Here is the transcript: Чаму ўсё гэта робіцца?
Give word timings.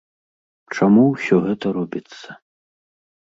Чаму 0.77 1.03
ўсё 1.09 1.35
гэта 1.45 1.65
робіцца? 1.77 2.29